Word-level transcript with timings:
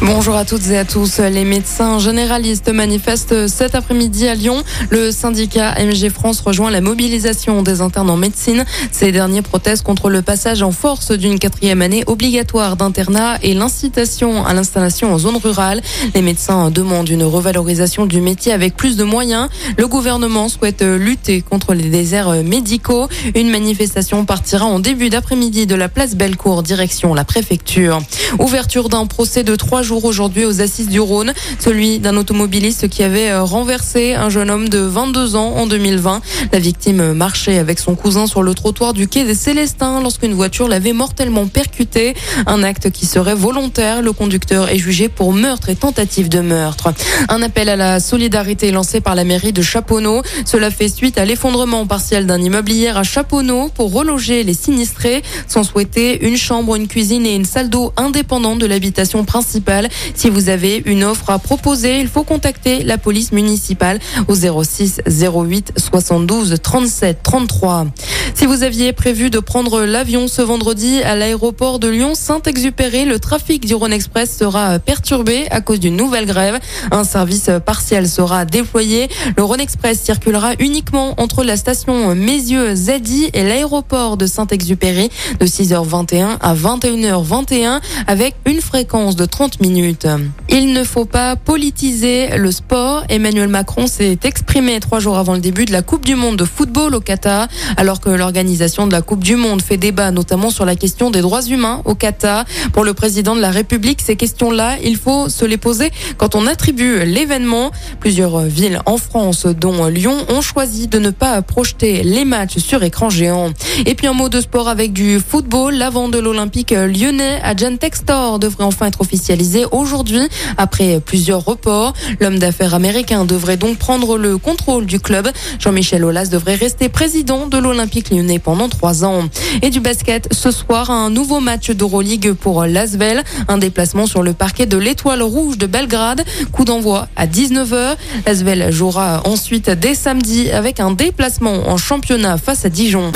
Bonjour 0.00 0.36
à 0.36 0.44
toutes 0.44 0.68
et 0.68 0.78
à 0.78 0.84
tous. 0.84 1.18
Les 1.18 1.44
médecins 1.44 1.98
généralistes 1.98 2.72
manifestent 2.72 3.48
cet 3.48 3.74
après-midi 3.74 4.28
à 4.28 4.36
Lyon. 4.36 4.62
Le 4.90 5.10
syndicat 5.10 5.74
MG 5.74 6.08
France 6.08 6.40
rejoint 6.40 6.70
la 6.70 6.80
mobilisation 6.80 7.62
des 7.64 7.80
internes 7.80 8.08
en 8.08 8.16
médecine. 8.16 8.64
Ces 8.92 9.10
derniers 9.10 9.42
protestent 9.42 9.82
contre 9.82 10.08
le 10.08 10.22
passage 10.22 10.62
en 10.62 10.70
force 10.70 11.10
d'une 11.10 11.40
quatrième 11.40 11.82
année 11.82 12.04
obligatoire 12.06 12.76
d'internat 12.76 13.38
et 13.42 13.54
l'incitation 13.54 14.46
à 14.46 14.54
l'installation 14.54 15.12
en 15.12 15.18
zone 15.18 15.36
rurale. 15.36 15.82
Les 16.14 16.22
médecins 16.22 16.70
demandent 16.70 17.08
une 17.08 17.24
revalorisation 17.24 18.06
du 18.06 18.20
métier 18.20 18.52
avec 18.52 18.76
plus 18.76 18.96
de 18.96 19.02
moyens. 19.02 19.48
Le 19.76 19.88
gouvernement 19.88 20.48
souhaite 20.48 20.82
lutter 20.82 21.42
contre 21.42 21.74
les 21.74 21.90
déserts 21.90 22.44
médicaux. 22.44 23.08
Une 23.34 23.50
manifestation 23.50 24.24
partira 24.24 24.64
en 24.64 24.78
début 24.78 25.10
d'après-midi 25.10 25.66
de 25.66 25.74
la 25.74 25.88
place 25.88 26.14
Bellecour 26.14 26.62
direction 26.62 27.14
la 27.14 27.24
préfecture. 27.24 28.00
Ouverture 28.38 28.88
d'un 28.88 29.06
procès 29.06 29.42
de 29.42 29.56
trois 29.56 29.82
jour 29.88 30.04
aujourd'hui 30.04 30.44
aux 30.44 30.60
assises 30.60 30.90
du 30.90 31.00
Rhône, 31.00 31.32
celui 31.58 31.98
d'un 31.98 32.18
automobiliste 32.18 32.90
qui 32.90 33.02
avait 33.02 33.30
euh, 33.30 33.42
renversé 33.42 34.12
un 34.12 34.28
jeune 34.28 34.50
homme 34.50 34.68
de 34.68 34.80
22 34.80 35.34
ans 35.34 35.54
en 35.56 35.66
2020. 35.66 36.20
La 36.52 36.58
victime 36.58 37.14
marchait 37.14 37.56
avec 37.56 37.78
son 37.78 37.94
cousin 37.94 38.26
sur 38.26 38.42
le 38.42 38.52
trottoir 38.52 38.92
du 38.92 39.08
quai 39.08 39.24
des 39.24 39.34
Célestins 39.34 40.02
lorsqu'une 40.02 40.34
voiture 40.34 40.68
l'avait 40.68 40.92
mortellement 40.92 41.46
percuté. 41.46 42.14
Un 42.46 42.62
acte 42.64 42.90
qui 42.90 43.06
serait 43.06 43.34
volontaire. 43.34 44.02
Le 44.02 44.12
conducteur 44.12 44.68
est 44.68 44.76
jugé 44.76 45.08
pour 45.08 45.32
meurtre 45.32 45.70
et 45.70 45.74
tentative 45.74 46.28
de 46.28 46.40
meurtre. 46.40 46.92
Un 47.30 47.40
appel 47.40 47.70
à 47.70 47.76
la 47.76 47.98
solidarité 47.98 48.70
lancé 48.70 49.00
par 49.00 49.14
la 49.14 49.24
mairie 49.24 49.54
de 49.54 49.62
Chaponneau. 49.62 50.20
Cela 50.44 50.70
fait 50.70 50.90
suite 50.90 51.16
à 51.16 51.24
l'effondrement 51.24 51.86
partiel 51.86 52.26
d'un 52.26 52.42
immeuble 52.42 52.72
hier 52.72 52.98
à 52.98 53.04
Chaponneau 53.04 53.70
pour 53.74 53.90
reloger 53.90 54.44
les 54.44 54.52
sinistrés. 54.52 55.22
Sont 55.48 55.64
souhaités 55.64 56.26
une 56.26 56.36
chambre, 56.36 56.76
une 56.76 56.88
cuisine 56.88 57.24
et 57.24 57.34
une 57.34 57.46
salle 57.46 57.70
d'eau 57.70 57.94
indépendante 57.96 58.58
de 58.58 58.66
l'habitation 58.66 59.24
principale. 59.24 59.77
Si 60.14 60.30
vous 60.30 60.48
avez 60.48 60.82
une 60.86 61.04
offre 61.04 61.30
à 61.30 61.38
proposer, 61.38 62.00
il 62.00 62.08
faut 62.08 62.24
contacter 62.24 62.82
la 62.84 62.98
police 62.98 63.32
municipale 63.32 63.98
au 64.28 64.34
06 64.34 65.00
08 65.06 65.72
72 65.76 66.56
37 66.62 67.22
33. 67.22 67.86
Si 68.34 68.46
vous 68.46 68.62
aviez 68.62 68.92
prévu 68.92 69.30
de 69.30 69.38
prendre 69.38 69.82
l'avion 69.82 70.28
ce 70.28 70.42
vendredi 70.42 71.02
à 71.02 71.16
l'aéroport 71.16 71.78
de 71.78 71.88
Lyon-Saint-Exupéry, 71.88 73.04
le 73.04 73.18
trafic 73.18 73.66
du 73.66 73.74
Rhône 73.74 73.92
Express 73.92 74.36
sera 74.36 74.78
perturbé 74.78 75.46
à 75.50 75.60
cause 75.60 75.80
d'une 75.80 75.96
nouvelle 75.96 76.26
grève. 76.26 76.58
Un 76.90 77.04
service 77.04 77.50
partiel 77.64 78.08
sera 78.08 78.44
déployé. 78.44 79.08
Le 79.36 79.42
Rhône 79.42 79.60
Express 79.60 80.00
circulera 80.00 80.52
uniquement 80.58 81.14
entre 81.20 81.44
la 81.44 81.56
station 81.56 82.14
Mézieux-Zadi 82.14 83.30
et 83.32 83.42
l'aéroport 83.42 84.16
de 84.16 84.26
Saint-Exupéry 84.26 85.10
de 85.40 85.46
6h21 85.46 86.38
à 86.40 86.54
21h21 86.54 87.80
avec 88.06 88.34
une 88.46 88.60
fréquence 88.60 89.16
de 89.16 89.24
30 89.24 89.60
minutes. 89.60 90.06
Il 90.50 90.72
ne 90.72 90.82
faut 90.82 91.04
pas 91.04 91.36
politiser 91.36 92.38
le 92.38 92.50
sport. 92.50 93.04
Emmanuel 93.10 93.48
Macron 93.48 93.86
s'est 93.86 94.18
exprimé 94.24 94.80
trois 94.80 94.98
jours 94.98 95.18
avant 95.18 95.34
le 95.34 95.40
début 95.40 95.66
de 95.66 95.72
la 95.72 95.82
Coupe 95.82 96.06
du 96.06 96.14
Monde 96.14 96.36
de 96.36 96.44
football 96.44 96.94
au 96.94 97.00
Qatar, 97.00 97.48
alors 97.76 98.00
que 98.00 98.08
l'organisation 98.08 98.86
de 98.86 98.92
la 98.92 99.02
Coupe 99.02 99.22
du 99.22 99.36
Monde 99.36 99.60
fait 99.60 99.76
débat 99.76 100.10
notamment 100.10 100.48
sur 100.48 100.64
la 100.64 100.74
question 100.74 101.10
des 101.10 101.20
droits 101.20 101.42
humains 101.42 101.82
au 101.84 101.94
Qatar. 101.94 102.46
Pour 102.72 102.84
le 102.84 102.94
président 102.94 103.36
de 103.36 103.42
la 103.42 103.50
République, 103.50 104.00
ces 104.00 104.16
questions-là, 104.16 104.76
il 104.82 104.96
faut 104.96 105.28
se 105.28 105.44
les 105.44 105.58
poser 105.58 105.90
quand 106.16 106.34
on 106.34 106.46
attribue 106.46 107.04
l'événement. 107.04 107.70
Plusieurs 108.00 108.40
villes 108.40 108.80
en 108.86 108.96
France, 108.96 109.44
dont 109.46 109.86
Lyon, 109.86 110.16
ont 110.30 110.40
choisi 110.40 110.88
de 110.88 110.98
ne 110.98 111.10
pas 111.10 111.42
projeter 111.42 112.02
les 112.02 112.24
matchs 112.24 112.56
sur 112.56 112.82
écran 112.82 113.10
géant. 113.10 113.50
Et 113.84 113.94
puis 113.94 114.06
un 114.06 114.14
mot 114.14 114.30
de 114.30 114.40
sport 114.40 114.68
avec 114.68 114.94
du 114.94 115.20
football. 115.20 115.74
L'avant 115.74 116.08
de 116.08 116.18
l'Olympique 116.18 116.70
lyonnais, 116.70 117.38
Adjan 117.42 117.76
Textor, 117.76 118.38
devrait 118.38 118.64
enfin 118.64 118.86
être 118.86 119.02
officialisé 119.02 119.66
aujourd'hui 119.72 120.28
après 120.56 121.00
plusieurs 121.00 121.44
reports. 121.44 121.92
L'homme 122.20 122.38
d'affaires 122.38 122.74
américain 122.74 123.24
devrait 123.24 123.56
donc 123.56 123.78
prendre 123.78 124.18
le 124.18 124.38
contrôle 124.38 124.86
du 124.86 125.00
club. 125.00 125.28
Jean-Michel 125.58 126.04
Aulas 126.04 126.28
devrait 126.28 126.54
rester 126.54 126.88
président 126.88 127.46
de 127.46 127.58
l'Olympique 127.58 128.10
lyonnais 128.10 128.38
pendant 128.38 128.68
trois 128.68 129.04
ans. 129.04 129.24
Et 129.62 129.70
du 129.70 129.80
basket, 129.80 130.28
ce 130.32 130.50
soir, 130.50 130.90
un 130.90 131.10
nouveau 131.10 131.40
match 131.40 131.70
d'Euroleague 131.70 132.32
pour 132.32 132.64
Lasvel. 132.64 133.22
Un 133.48 133.58
déplacement 133.58 134.06
sur 134.06 134.22
le 134.22 134.32
parquet 134.32 134.66
de 134.66 134.76
l'Étoile 134.76 135.22
Rouge 135.22 135.58
de 135.58 135.66
Belgrade. 135.66 136.24
Coup 136.52 136.64
d'envoi 136.64 137.08
à 137.16 137.26
19h. 137.26 137.96
Lasvel 138.26 138.72
jouera 138.72 139.22
ensuite 139.24 139.70
dès 139.70 139.94
samedi 139.94 140.50
avec 140.50 140.80
un 140.80 140.92
déplacement 140.92 141.68
en 141.68 141.76
championnat 141.76 142.38
face 142.38 142.64
à 142.64 142.68
Dijon. 142.68 143.12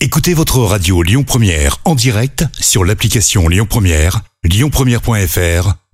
Écoutez 0.00 0.32
votre 0.32 0.58
radio 0.60 1.02
Lyon 1.02 1.24
Première 1.24 1.78
en 1.84 1.94
direct 1.94 2.44
sur 2.60 2.84
l'application 2.84 3.48
Lyon 3.48 3.66
Première, 3.68 4.20
lyonpremière.fr 4.44 5.87